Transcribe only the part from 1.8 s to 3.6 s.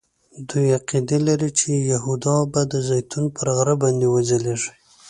یهودا به د زیتون پر